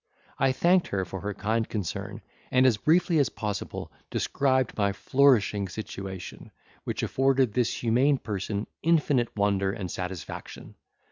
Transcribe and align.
I 0.39 0.51
thanked 0.51 0.87
her 0.87 1.05
for 1.05 1.19
her 1.21 1.35
kind 1.35 1.69
concern, 1.69 2.23
and 2.49 2.65
as 2.65 2.75
briefly 2.77 3.19
as 3.19 3.29
possible 3.29 3.91
described 4.09 4.75
my 4.75 4.93
flourishing 4.93 5.69
situation, 5.69 6.49
which 6.85 7.03
afforded 7.03 7.53
this 7.53 7.81
humane 7.83 8.17
person 8.17 8.65
infinite 8.81 9.29
wonder 9.37 9.71
and 9.71 9.91
satisfaction. 9.91 10.73